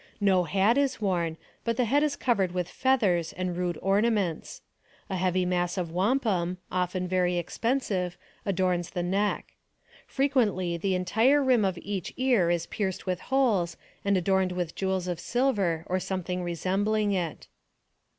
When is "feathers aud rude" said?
3.29-3.77